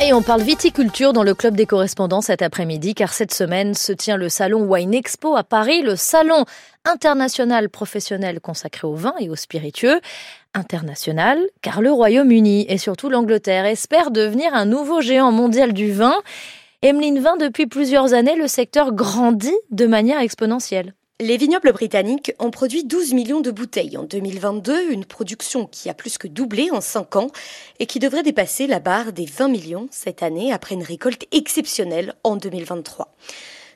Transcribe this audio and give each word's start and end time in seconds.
Et 0.00 0.12
on 0.12 0.22
parle 0.22 0.42
viticulture 0.42 1.12
dans 1.12 1.24
le 1.24 1.34
club 1.34 1.56
des 1.56 1.66
correspondants 1.66 2.20
cet 2.20 2.40
après-midi 2.40 2.94
car 2.94 3.12
cette 3.12 3.34
semaine 3.34 3.74
se 3.74 3.92
tient 3.92 4.16
le 4.16 4.28
salon 4.28 4.62
Wine 4.62 4.94
Expo 4.94 5.34
à 5.34 5.42
Paris, 5.42 5.82
le 5.82 5.96
salon 5.96 6.44
international 6.84 7.68
professionnel 7.68 8.40
consacré 8.40 8.86
au 8.86 8.94
vin 8.94 9.14
et 9.18 9.28
aux 9.28 9.34
spiritueux. 9.34 10.00
International 10.54 11.40
car 11.62 11.82
le 11.82 11.90
Royaume-Uni 11.90 12.66
et 12.68 12.78
surtout 12.78 13.08
l'Angleterre 13.08 13.66
espèrent 13.66 14.12
devenir 14.12 14.54
un 14.54 14.66
nouveau 14.66 15.00
géant 15.00 15.32
mondial 15.32 15.72
du 15.72 15.90
vin. 15.90 16.14
Emeline 16.82 17.18
Vin, 17.18 17.36
depuis 17.36 17.66
plusieurs 17.66 18.14
années, 18.14 18.36
le 18.36 18.46
secteur 18.46 18.92
grandit 18.92 19.58
de 19.72 19.86
manière 19.86 20.20
exponentielle. 20.20 20.94
Les 21.20 21.36
vignobles 21.36 21.72
britanniques 21.72 22.32
ont 22.38 22.52
produit 22.52 22.84
12 22.84 23.12
millions 23.12 23.40
de 23.40 23.50
bouteilles 23.50 23.96
en 23.96 24.04
2022, 24.04 24.92
une 24.92 25.04
production 25.04 25.66
qui 25.66 25.90
a 25.90 25.94
plus 25.94 26.16
que 26.16 26.28
doublé 26.28 26.70
en 26.70 26.80
5 26.80 27.16
ans 27.16 27.30
et 27.80 27.86
qui 27.86 27.98
devrait 27.98 28.22
dépasser 28.22 28.68
la 28.68 28.78
barre 28.78 29.12
des 29.12 29.26
20 29.26 29.48
millions 29.48 29.88
cette 29.90 30.22
année 30.22 30.52
après 30.52 30.76
une 30.76 30.84
récolte 30.84 31.26
exceptionnelle 31.32 32.14
en 32.22 32.36
2023. 32.36 33.12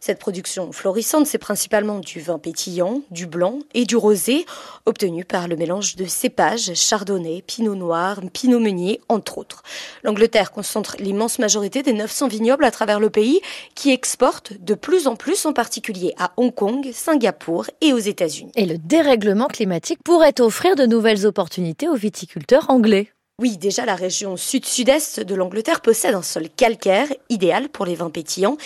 Cette 0.04 0.18
production 0.18 0.72
florissante, 0.72 1.28
c'est 1.28 1.38
principalement 1.38 2.00
du 2.00 2.18
vin 2.18 2.40
pétillant, 2.40 3.02
du 3.12 3.26
blanc 3.26 3.60
et 3.72 3.84
du 3.84 3.94
rosé, 3.94 4.46
obtenu 4.84 5.24
par 5.24 5.46
le 5.46 5.54
mélange 5.54 5.94
de 5.94 6.06
cépages, 6.06 6.74
chardonnay, 6.74 7.40
pinot 7.46 7.76
noir, 7.76 8.18
pinot 8.32 8.58
meunier, 8.58 9.00
entre 9.08 9.38
autres. 9.38 9.62
L'Angleterre 10.02 10.50
concentre 10.50 10.96
l'immense 10.98 11.38
majorité 11.38 11.84
des 11.84 11.92
900 11.92 12.26
vignobles 12.26 12.64
à 12.64 12.72
travers 12.72 12.98
le 12.98 13.10
pays, 13.10 13.40
qui 13.76 13.92
exportent 13.92 14.54
de 14.60 14.74
plus 14.74 15.06
en 15.06 15.14
plus, 15.14 15.46
en 15.46 15.52
particulier 15.52 16.14
à 16.18 16.32
Hong 16.36 16.52
Kong, 16.52 16.90
Singapour 16.92 17.66
et 17.80 17.92
aux 17.92 17.98
États-Unis. 17.98 18.50
Et 18.56 18.66
le 18.66 18.78
dérèglement 18.78 19.46
climatique 19.46 20.02
pourrait 20.02 20.40
offrir 20.40 20.74
de 20.74 20.84
nouvelles 20.84 21.26
opportunités 21.26 21.88
aux 21.88 21.94
viticulteurs 21.94 22.70
anglais. 22.70 23.12
Oui, 23.38 23.56
déjà 23.56 23.86
la 23.86 23.96
région 23.96 24.36
sud-sud-est 24.36 25.20
de 25.20 25.34
l'Angleterre 25.34 25.80
possède 25.80 26.14
un 26.14 26.22
sol 26.22 26.48
calcaire, 26.54 27.08
idéal 27.30 27.70
pour 27.70 27.86
les 27.86 27.94
vins 27.94 28.10
pétillants, 28.10 28.58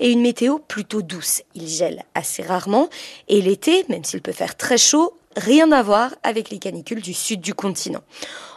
et 0.00 0.10
une 0.10 0.22
météo 0.22 0.58
plutôt 0.58 1.02
douce. 1.02 1.42
Il 1.54 1.68
gèle 1.68 2.02
assez 2.14 2.42
rarement, 2.42 2.88
et 3.28 3.42
l'été, 3.42 3.84
même 3.90 4.02
s'il 4.02 4.22
peut 4.22 4.32
faire 4.32 4.56
très 4.56 4.78
chaud, 4.78 5.16
rien 5.36 5.70
à 5.72 5.82
voir 5.82 6.14
avec 6.22 6.50
les 6.50 6.58
canicules 6.58 7.02
du 7.02 7.12
sud 7.12 7.42
du 7.42 7.54
continent. 7.54 8.02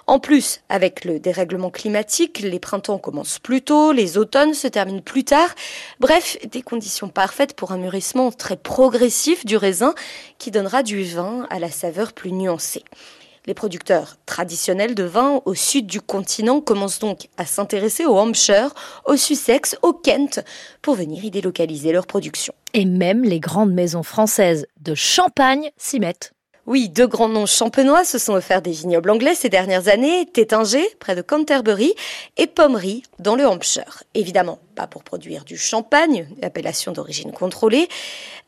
En 0.07 0.19
plus, 0.19 0.61
avec 0.69 1.03
le 1.03 1.19
dérèglement 1.19 1.69
climatique, 1.69 2.39
les 2.39 2.59
printemps 2.59 2.97
commencent 2.97 3.39
plus 3.39 3.61
tôt, 3.61 3.91
les 3.91 4.17
automnes 4.17 4.53
se 4.53 4.67
terminent 4.67 5.01
plus 5.01 5.25
tard. 5.25 5.53
Bref, 5.99 6.37
des 6.49 6.61
conditions 6.61 7.09
parfaites 7.09 7.53
pour 7.53 7.73
un 7.73 7.77
mûrissement 7.77 8.31
très 8.31 8.55
progressif 8.55 9.45
du 9.45 9.57
raisin 9.57 9.93
qui 10.37 10.49
donnera 10.49 10.81
du 10.81 11.03
vin 11.03 11.45
à 11.49 11.59
la 11.59 11.69
saveur 11.69 12.13
plus 12.13 12.31
nuancée. 12.31 12.85
Les 13.47 13.53
producteurs 13.53 14.17
traditionnels 14.25 14.93
de 14.93 15.05
vin 15.05 15.41
au 15.45 15.55
sud 15.55 15.87
du 15.87 16.01
continent 16.01 16.59
commencent 16.59 16.99
donc 16.99 17.29
à 17.37 17.45
s'intéresser 17.45 18.05
au 18.05 18.17
Hampshire, 18.17 18.73
au 19.05 19.15
Sussex, 19.15 19.77
au 19.83 19.93
Kent 19.93 20.41
pour 20.81 20.95
venir 20.95 21.23
y 21.23 21.31
délocaliser 21.31 21.93
leur 21.93 22.07
production. 22.07 22.53
Et 22.73 22.83
même 22.83 23.23
les 23.23 23.39
grandes 23.39 23.71
maisons 23.71 24.03
françaises 24.03 24.67
de 24.81 24.93
champagne 24.95 25.71
s'y 25.77 26.01
mettent. 26.01 26.33
Oui, 26.67 26.89
deux 26.89 27.07
grands 27.07 27.29
noms 27.29 27.45
champenois 27.45 28.03
se 28.03 28.17
sont 28.17 28.33
offerts 28.33 28.61
des 28.61 28.71
vignobles 28.71 29.09
anglais 29.09 29.35
ces 29.35 29.47
dernières 29.47 29.87
années, 29.87 30.25
Tétinger, 30.25 30.85
près 30.99 31.15
de 31.15 31.21
Canterbury, 31.21 31.93
et 32.35 32.45
Pommery, 32.45 33.03
dans 33.19 33.35
le 33.35 33.47
Hampshire. 33.47 34.03
Évidemment, 34.15 34.59
pas 34.75 34.85
pour 34.85 35.05
produire 35.05 35.45
du 35.45 35.55
champagne, 35.55 36.27
appellation 36.41 36.91
d'origine 36.91 37.31
contrôlée, 37.31 37.87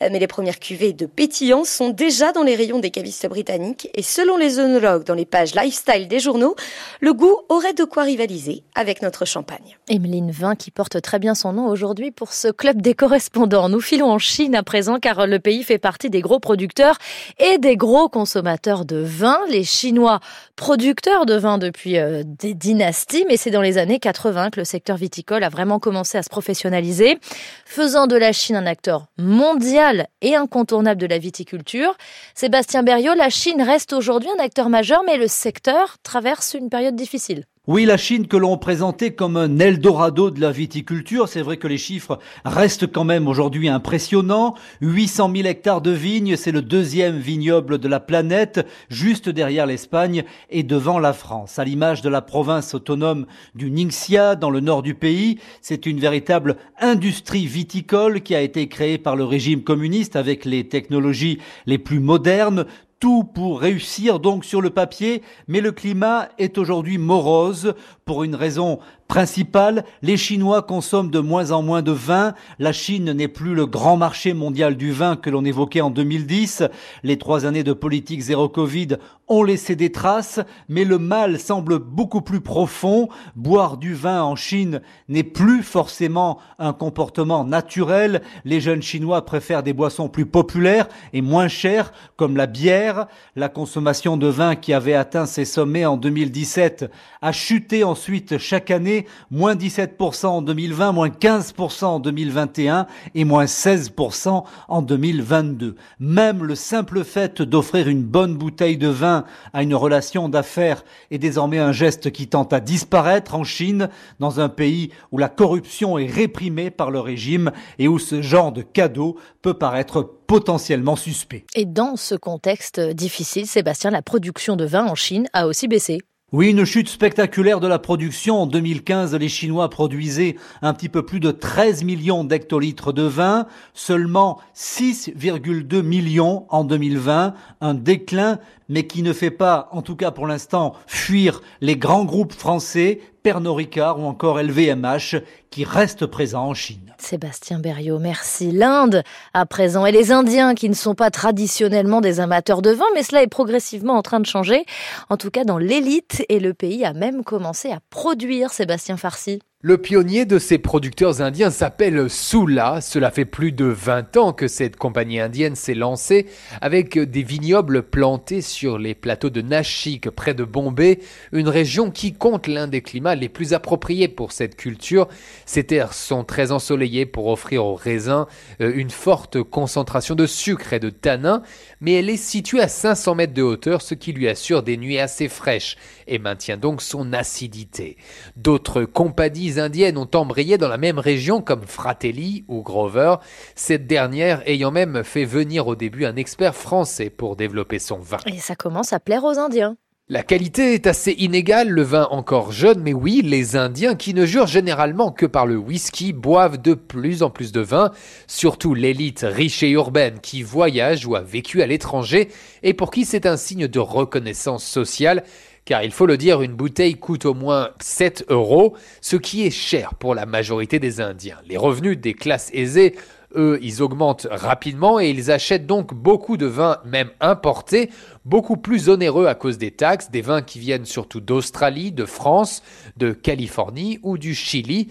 mais 0.02 0.20
les 0.20 0.28
premières 0.28 0.59
cuvées 0.59 0.92
de 0.92 1.06
pétillants 1.06 1.64
sont 1.64 1.89
déjà 1.89 2.31
dans 2.34 2.44
les 2.44 2.56
rayons 2.56 2.80
des 2.80 2.92
cavistes 2.92 3.28
britanniques 3.28 3.89
et 3.95 4.03
selon 4.03 4.36
les 4.36 4.59
œnologues 4.59 5.06
dans 5.06 5.16
les 5.16 5.26
pages 5.26 5.56
lifestyle 5.56 6.08
des 6.09 6.20
journaux, 6.20 6.56
le 7.00 7.14
goût 7.14 7.38
aurait 7.48 7.73
de 7.73 7.86
quoi 7.86 8.04
rivaliser 8.04 8.64
avec 8.76 9.02
notre 9.02 9.26
champagne. 9.26 9.78
Emeline 9.89 10.31
Vin 10.31 10.56
qui 10.56 10.72
porte 10.72 11.02
très 11.02 11.20
bien 11.20 11.36
son 11.36 11.54
nom 11.54 11.67
aujourd'hui 11.67 12.11
pour 12.11 12.33
ce 12.33 12.50
club 12.50 12.81
des 12.81 12.95
correspondants. 12.95 13.70
Nous 13.70 13.81
filons 13.81 14.11
en 14.11 14.20
Chine 14.20 14.56
à 14.56 14.64
présent 14.64 15.00
car 15.00 15.26
le 15.26 15.39
pays 15.39 15.64
fait 15.64 15.78
partie 15.78 16.09
des 16.09 16.22
gros 16.22 16.39
producteurs 16.39 16.98
et 17.39 17.58
des 17.58 17.78
gros 17.78 18.08
consommateurs 18.09 18.83
de 18.83 18.97
vin. 18.97 19.39
Les 19.49 19.64
Chinois 19.64 20.20
producteurs 20.55 21.25
de 21.25 21.36
vin 21.36 21.58
depuis 21.58 21.97
euh, 21.97 22.23
des 22.25 22.53
dynasties, 22.53 23.25
mais 23.27 23.37
c'est 23.37 23.52
dans 23.52 23.61
les 23.61 23.77
années 23.77 23.99
80 23.99 24.49
que 24.49 24.59
le 24.59 24.65
secteur 24.65 24.97
viticole 24.97 25.43
a 25.43 25.49
vraiment 25.49 25.80
commencé 25.80 26.17
à 26.17 26.23
se 26.23 26.30
professionnaliser, 26.30 27.17
faisant 27.65 28.08
de 28.08 28.17
la 28.17 28.33
Chine 28.33 28.58
un 28.58 28.65
acteur 28.65 29.05
mondial 29.17 30.08
et 30.21 30.36
incontournable 30.36 30.99
de 30.99 31.08
la 31.08 31.17
viticulture. 31.17 31.95
Sébastien 32.36 32.83
Berriot, 32.83 33.14
la 33.14 33.30
Chine 33.30 33.61
reste 33.61 33.93
aujourd'hui 33.93 34.30
un 34.37 34.43
acteur 34.43 34.69
majeur, 34.69 35.03
mais 35.05 35.17
le 35.17 35.27
secteur 35.27 35.98
traverse 36.03 36.53
une 36.53 36.69
période 36.69 36.95
difficile. 36.95 37.45
Oui, 37.71 37.85
la 37.85 37.97
Chine 37.97 38.25
que 38.25 38.35
l'on 38.35 38.57
présentait 38.57 39.11
comme 39.11 39.37
un 39.37 39.59
Eldorado 39.59 40.31
de 40.31 40.41
la 40.41 40.52
viticulture, 40.52 41.30
c'est 41.30 41.43
vrai 41.43 41.57
que 41.57 41.67
les 41.67 41.77
chiffres 41.77 42.17
restent 42.43 42.91
quand 42.91 43.03
même 43.03 43.27
aujourd'hui 43.27 43.69
impressionnants. 43.69 44.55
800 44.81 45.31
000 45.35 45.47
hectares 45.47 45.81
de 45.81 45.91
vignes, 45.91 46.35
c'est 46.35 46.52
le 46.52 46.63
deuxième 46.63 47.19
vignoble 47.19 47.77
de 47.77 47.87
la 47.87 47.99
planète, 47.99 48.65
juste 48.89 49.30
derrière 49.30 49.67
l'Espagne 49.67 50.23
et 50.49 50.63
devant 50.63 50.97
la 50.97 51.13
France. 51.13 51.59
À 51.59 51.63
l'image 51.63 52.02
de 52.02 52.09
la 52.09 52.23
province 52.23 52.73
autonome 52.73 53.27
du 53.53 53.69
Ningxia, 53.69 54.33
dans 54.33 54.49
le 54.49 54.61
nord 54.61 54.81
du 54.81 54.95
pays, 54.95 55.37
c'est 55.61 55.86
une 55.86 55.99
véritable 55.99 56.55
industrie 56.80 57.45
viticole 57.45 58.21
qui 58.21 58.33
a 58.33 58.41
été 58.41 58.67
créée 58.67 58.97
par 58.97 59.15
le 59.15 59.25
régime 59.25 59.61
communiste 59.61 60.15
avec 60.15 60.43
les 60.43 60.67
technologies 60.67 61.37
les 61.67 61.77
plus 61.77 61.99
modernes, 61.99 62.65
tout 62.99 63.23
pour 63.23 63.61
réussir 63.61 64.20
donc 64.20 64.43
sur 64.43 64.61
le 64.61 64.70
papier, 64.70 65.23
mais 65.48 65.61
le 65.61 65.71
climat 65.71 66.30
est 66.37 66.58
aujourd'hui 66.58 66.98
morose 66.98 67.73
pour 68.05 68.23
une 68.23 68.36
raison 68.36 68.80
principale. 69.09 69.83
Les 70.03 70.15
Chinois 70.15 70.61
consomment 70.61 71.09
de 71.09 71.20
moins 71.20 71.52
en 71.52 71.61
moins 71.61 71.81
de 71.81 71.92
vin. 71.92 72.36
La 72.59 72.71
Chine 72.71 73.11
n'est 73.11 73.27
plus 73.27 73.55
le 73.55 73.65
grand 73.65 73.97
marché 73.97 74.33
mondial 74.33 74.77
du 74.77 74.93
vin 74.93 75.17
que 75.17 75.31
l'on 75.31 75.43
évoquait 75.43 75.81
en 75.81 75.89
2010. 75.89 76.64
Les 77.03 77.17
trois 77.17 77.45
années 77.45 77.64
de 77.64 77.73
politique 77.73 78.21
zéro 78.21 78.48
Covid 78.48 78.98
ont 79.30 79.43
laissé 79.43 79.75
des 79.75 79.92
traces, 79.92 80.39
mais 80.67 80.83
le 80.83 80.98
mal 80.98 81.39
semble 81.39 81.80
beaucoup 81.80 82.21
plus 82.21 82.42
profond. 82.42 83.09
Boire 83.36 83.77
du 83.77 83.93
vin 83.93 84.23
en 84.23 84.36
Chine 84.36 84.81
n'est 85.08 85.23
plus 85.23 85.64
forcément 85.64 86.39
un 86.58 86.73
comportement 86.73 87.43
naturel. 87.45 88.21
Les 88.45 88.59
jeunes 88.59 88.81
Chinois 88.81 89.25
préfèrent 89.25 89.64
des 89.64 89.73
boissons 89.73 90.09
plus 90.09 90.25
populaires 90.25 90.87
et 91.14 91.21
moins 91.21 91.48
chères, 91.48 91.93
comme 92.15 92.37
la 92.37 92.48
bière. 92.48 93.08
La 93.36 93.49
consommation 93.49 94.17
de 94.17 94.27
vin 94.27 94.55
qui 94.55 94.73
avait 94.73 94.93
atteint 94.93 95.25
ses 95.25 95.45
sommets 95.45 95.86
en 95.86 95.98
2017 95.98 96.92
a 97.21 97.31
chuté 97.31 97.83
ensuite 97.83 98.37
chaque 98.37 98.71
année, 98.71 98.98
moins 99.32 99.55
17% 99.55 100.26
en 100.27 100.42
2020, 100.42 100.92
moins 100.92 101.10
15% 101.10 101.86
en 101.86 101.99
2021 101.99 102.87
et 103.15 103.26
moins 103.26 103.45
16% 103.45 104.43
en 104.67 104.82
2022. 104.82 105.76
Même 105.99 106.43
le 106.43 106.55
simple 106.55 107.04
fait 107.04 107.42
d'offrir 107.42 107.87
une 107.87 108.04
bonne 108.04 108.36
bouteille 108.36 108.77
de 108.77 108.87
vin 108.87 109.26
à 109.54 109.64
une 109.64 109.76
relation 109.76 110.30
d'affaires 110.30 110.83
est 111.11 111.17
désormais 111.17 111.60
un 111.60 111.71
geste 111.71 112.11
qui 112.11 112.27
tente 112.27 112.54
à 112.54 112.60
disparaître 112.60 113.36
en 113.36 113.43
Chine, 113.43 113.89
dans 114.20 114.39
un 114.39 114.49
pays 114.49 114.92
où 115.11 115.17
la 115.17 115.30
corruption 115.30 115.98
est 115.98 116.11
réprimée 116.11 116.70
par 116.70 116.92
le 116.92 116.99
régime 116.99 117.52
et 117.77 117.87
où 117.87 117.99
ce 117.99 118.21
genre 118.21 118.52
de 118.52 118.61
cadeau 118.61 119.17
peut 119.42 119.54
paraître 119.54 120.04
potentiellement 120.27 120.95
suspect. 120.95 121.45
Et 121.55 121.66
dans 121.66 121.95
ce 121.95 122.16
contexte 122.16 122.80
difficile, 122.80 123.48
Sébastien, 123.48 123.92
la 123.92 124.02
production 124.02 124.55
de 124.55 124.66
vin 124.66 124.86
en 124.86 124.95
Chine 124.95 125.27
a 125.33 125.48
aussi 125.48 125.67
baissé. 125.67 125.99
Oui, 126.32 126.52
une 126.52 126.64
chute 126.64 126.90
spectaculaire 126.90 127.60
de 127.60 127.66
la 127.66 127.80
production. 127.80 128.44
En 128.44 128.45
2015, 128.45 129.16
les 129.16 129.30
Chinois 129.30 129.68
produisaient 129.68 130.36
un 130.62 130.75
petit 130.75 130.88
peu 130.88 131.04
plus 131.04 131.19
de 131.19 131.31
13 131.31 131.84
millions 131.84 132.24
d'hectolitres 132.24 132.94
de 132.94 133.01
vin, 133.01 133.48
seulement 133.74 134.40
6,2 134.56 135.81
millions 135.81 136.45
en 136.50 136.66
2020, 136.66 137.34
un 137.62 137.74
déclin, 137.74 138.38
mais 138.68 138.86
qui 138.86 139.01
ne 139.01 139.12
fait 139.12 139.31
pas, 139.31 139.69
en 139.72 139.81
tout 139.81 139.95
cas 139.95 140.12
pour 140.12 140.28
l'instant, 140.28 140.75
fuir 140.86 141.42
les 141.62 141.78
grands 141.78 142.06
groupes 142.06 142.34
français, 142.34 143.00
Pernod 143.24 143.56
Ricard 143.56 144.00
ou 144.00 144.06
encore 144.06 144.41
LVMH, 144.41 145.21
qui 145.50 145.63
restent 145.63 146.06
présents 146.06 146.48
en 146.48 146.54
Chine. 146.54 146.94
Sébastien 146.98 147.60
Berriot, 147.60 148.00
merci. 148.00 148.51
L'Inde, 148.51 149.04
à 149.33 149.45
présent, 149.45 149.86
et 149.86 149.92
les 149.92 150.12
Indiens, 150.12 150.56
qui 150.56 150.69
ne 150.69 150.74
sont 150.74 150.95
pas 150.95 151.12
traditionnellement 151.12 152.01
des 152.01 152.19
amateurs 152.19 152.62
de 152.62 152.71
vin, 152.71 152.86
mais 152.94 153.04
cela 153.04 153.24
est 153.24 153.27
progressivement 153.27 153.95
en 153.95 154.01
train 154.01 154.19
de 154.19 154.25
changer, 154.25 154.66
en 155.10 155.18
tout 155.18 155.31
cas 155.31 155.44
dans 155.44 155.57
l'élite, 155.57 156.24
et 156.30 156.39
le 156.39 156.54
pays 156.54 156.86
a 156.86 156.94
même 156.94 157.24
commencé 157.24 157.71
à 157.71 157.80
produire 157.89 158.51
Sébastien 158.51 158.98
Farsi. 158.98 159.39
Le 159.62 159.78
pionnier 159.78 160.24
de 160.24 160.40
ces 160.40 160.58
producteurs 160.58 161.22
indiens 161.22 161.50
s'appelle 161.50 162.10
Sula. 162.10 162.80
Cela 162.80 163.12
fait 163.12 163.26
plus 163.26 163.52
de 163.52 163.66
20 163.66 164.16
ans 164.16 164.32
que 164.32 164.48
cette 164.48 164.78
compagnie 164.78 165.20
indienne 165.20 165.58
s'est 165.58 165.74
lancée 165.74 166.28
avec 166.62 166.98
des 166.98 167.24
vignobles 167.24 167.84
plantés 167.84 168.40
sur 168.40 168.78
les 168.78 168.96
plateaux 168.96 169.30
de 169.30 169.42
Nashik 169.42 170.12
près 170.12 170.34
de 170.34 170.46
Bombay, 170.46 171.00
une 171.34 171.50
région 171.50 171.92
qui 171.92 172.14
compte 172.14 172.48
l'un 172.48 172.70
des 172.70 172.82
climats 172.82 173.16
les 173.16 173.28
plus 173.28 173.54
appropriés 173.54 174.08
pour 174.08 174.32
cette 174.32 174.56
culture. 174.56 175.10
Ces 175.46 175.66
terres 175.66 175.94
sont 175.94 176.24
très 176.24 176.54
ensoleillées 176.54 177.06
pour 177.06 177.28
offrir 177.28 177.66
aux 177.66 177.76
raisins 177.76 178.28
euh, 178.62 178.72
une 178.74 178.92
forte 178.92 179.44
concentration 179.44 180.16
de 180.16 180.26
sucre 180.26 180.72
et 180.72 180.80
de 180.80 180.90
tanin, 180.90 181.44
mais 181.82 181.96
elle 181.96 182.10
est 182.10 182.16
située 182.16 182.62
à 182.62 182.70
500 182.70 183.16
mètres 183.16 183.34
de 183.34 183.42
hauteur, 183.42 183.82
ce 183.82 183.94
qui 183.94 184.14
lui 184.14 184.30
assure 184.30 184.64
des 184.64 184.78
nuits 184.78 185.00
assez 185.00 185.28
fraîches 185.28 185.76
et 186.08 186.18
maintient 186.18 186.56
donc 186.56 186.82
son 186.82 187.12
acidité. 187.12 187.98
D'autres 188.38 188.86
compagnies 188.86 189.49
indiennes 189.57 189.98
ont 189.98 190.10
embrayé 190.13 190.60
dans 190.60 190.68
la 190.68 190.78
même 190.78 191.00
région 191.00 191.42
comme 191.42 191.63
Fratelli 191.63 192.44
ou 192.48 192.62
Grover, 192.62 193.16
cette 193.56 193.88
dernière 193.88 194.48
ayant 194.48 194.69
même 194.69 195.04
fait 195.04 195.25
venir 195.25 195.66
au 195.66 195.75
début 195.75 196.06
un 196.06 196.18
expert 196.18 196.56
français 196.56 197.10
pour 197.10 197.36
développer 197.36 197.80
son 197.80 197.98
vin. 197.98 198.19
Et 198.28 198.38
ça 198.38 198.56
commence 198.56 198.94
à 198.94 199.00
plaire 199.00 199.24
aux 199.24 199.40
Indiens. 199.40 199.78
La 200.12 200.24
qualité 200.24 200.74
est 200.74 200.88
assez 200.88 201.12
inégale, 201.12 201.69
le 201.69 201.84
vin 201.84 202.07
encore 202.10 202.51
jeune, 202.51 202.81
mais 202.81 202.94
oui, 202.94 203.22
les 203.24 203.56
Indiens 203.56 203.94
qui 203.94 204.16
ne 204.16 204.25
jurent 204.25 204.48
généralement 204.48 205.12
que 205.12 205.28
par 205.28 205.46
le 205.46 205.56
whisky 205.56 206.13
boivent 206.13 206.60
de 206.60 206.74
plus 206.74 207.22
en 207.22 207.30
plus 207.30 207.51
de 207.51 207.62
vin, 207.62 207.92
surtout 208.25 208.74
l'élite 208.74 209.24
riche 209.24 209.62
et 209.62 209.69
urbaine 209.69 210.19
qui 210.19 210.42
voyage 210.42 211.06
ou 211.06 211.16
a 211.16 211.22
vécu 211.22 211.62
à 211.62 211.68
l'étranger 211.68 212.30
et 212.63 212.74
pour 212.74 212.90
qui 212.90 213.06
c'est 213.06 213.28
un 213.28 213.38
signe 213.38 213.68
de 213.68 213.80
reconnaissance 213.80 214.66
sociale 214.66 215.24
car 215.69 215.83
il 215.83 215.92
faut 215.92 216.07
le 216.07 216.18
dire, 216.18 216.42
une 216.42 216.56
bouteille 216.56 216.95
coûte 216.95 217.25
au 217.25 217.36
moins 217.36 217.69
7 217.80 218.25
euros, 218.30 218.74
ce 219.01 219.18
qui 219.18 219.45
est 219.45 219.51
cher 219.51 219.94
pour 219.94 220.16
la 220.16 220.25
majorité 220.25 220.80
des 220.80 221.00
Indiens. 221.00 221.38
Les 221.48 221.57
revenus 221.57 222.00
des 222.00 222.16
classes 222.16 222.50
aisées 222.54 222.95
eux, 223.36 223.60
ils 223.62 223.83
augmentent 223.83 224.25
rapidement 224.31 225.00
et 225.00 225.12
ils 225.12 225.30
achètent 225.30 225.68
donc 225.68 225.94
beaucoup 225.94 226.38
de 226.38 226.48
vins, 226.48 226.80
même 226.86 227.12
importés, 227.19 227.92
beaucoup 228.25 228.57
plus 228.57 228.89
onéreux 228.89 229.27
à 229.27 229.36
cause 229.36 229.60
des 229.60 229.69
taxes, 229.69 230.10
des 230.10 230.21
vins 230.21 230.42
qui 230.42 230.57
viennent 230.57 230.86
surtout 230.86 231.19
d'Australie, 231.19 231.92
de 231.92 232.06
France, 232.06 232.63
de 232.98 233.12
Californie 233.12 234.00
ou 234.01 234.18
du 234.18 234.33
Chili. 234.33 234.88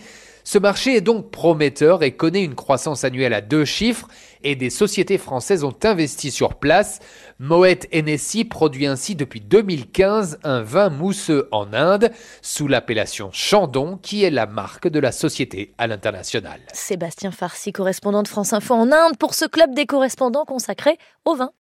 Ce 0.51 0.57
marché 0.57 0.97
est 0.97 1.03
donc 1.03 1.31
prometteur 1.31 2.03
et 2.03 2.13
connaît 2.13 2.43
une 2.43 2.55
croissance 2.55 3.05
annuelle 3.05 3.35
à 3.35 3.43
deux 3.43 3.67
chiffres 3.67 4.09
et 4.43 4.57
des 4.57 4.71
sociétés 4.71 5.19
françaises 5.19 5.63
ont 5.63 5.77
investi 5.85 6.31
sur 6.31 6.55
place. 6.55 7.01
Moet 7.39 7.87
Hennessy 7.93 8.47
produit 8.47 8.87
ainsi 8.87 9.15
depuis 9.15 9.43
2015 9.43 10.39
un 10.45 10.63
vin 10.63 10.89
mousseux 10.89 11.51
en 11.53 11.75
Inde 11.75 12.11
sous 12.41 12.67
l'appellation 12.67 13.29
Chandon 13.31 13.99
qui 14.01 14.25
est 14.25 14.31
la 14.31 14.47
marque 14.47 14.89
de 14.89 15.01
la 15.01 15.13
société 15.13 15.75
à 15.77 15.87
l'international. 15.87 16.61
Sébastien 16.73 17.31
Farcy, 17.31 17.71
correspondant 17.73 18.23
de 18.23 18.29
France 18.29 18.55
Info 18.55 18.73
en 18.73 18.91
Inde 18.91 19.19
pour 19.19 19.35
ce 19.35 19.45
club 19.45 19.75
des 19.75 19.85
correspondants 19.85 20.47
consacré 20.47 20.97
au 21.27 21.35
vin. 21.35 21.51